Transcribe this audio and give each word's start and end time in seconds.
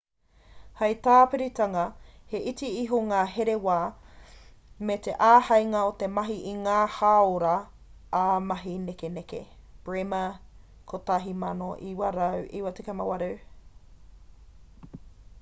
hei 0.77 0.93
tāpiritanga 1.07 1.81
he 2.31 2.39
iti 2.51 2.69
iho 2.77 3.01
ngā 3.11 3.19
here 3.33 3.53
wā 3.65 3.75
me 4.89 4.95
te 5.07 5.13
āheinga 5.27 5.83
o 5.91 5.91
te 6.03 6.09
mahi 6.15 6.37
i 6.53 6.53
ngā 6.63 6.77
hāora 6.95 7.51
ā-mahi 8.21 8.73
nekeneke. 8.87 9.43
bremer 9.91 10.33
1998 10.95 13.29